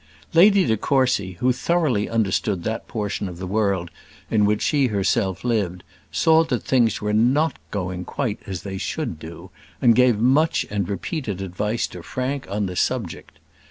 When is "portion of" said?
2.87-3.37